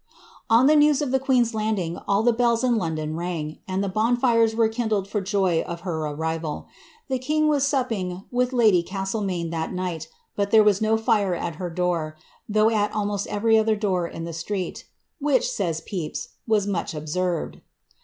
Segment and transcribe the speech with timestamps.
[0.59, 4.55] ''On the news of the queen's landing all the bells in London imng, and bonOres
[4.55, 6.65] were kindled for joy of her arrival.
[7.07, 11.57] The king was rapping with lady Caatlemaine that night, but there was no fire at
[11.57, 12.15] her door,
[12.49, 16.65] though at almost every other door in the street, ^ which," says Ftfja^ ^ was
[16.65, 17.61] much observed."